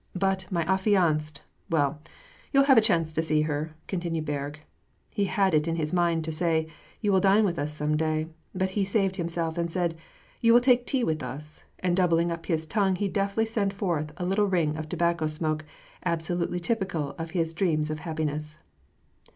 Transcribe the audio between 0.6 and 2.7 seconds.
affianced— well, you'll